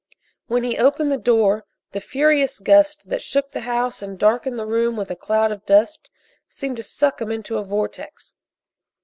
When 0.47 0.63
he 0.63 0.79
opened 0.79 1.11
the 1.11 1.17
door 1.19 1.63
the 1.91 2.01
furious 2.01 2.59
gust 2.59 3.07
that 3.09 3.21
shook 3.21 3.51
the 3.51 3.59
house 3.61 4.01
and 4.01 4.17
darkened 4.17 4.57
the 4.57 4.65
room 4.65 4.97
with 4.97 5.11
a 5.11 5.15
cloud 5.15 5.51
of 5.51 5.63
dust 5.67 6.09
seemed 6.47 6.77
to 6.77 6.81
suck 6.83 7.21
him 7.21 7.31
into 7.31 7.59
a 7.59 7.63
vortex. 7.63 8.33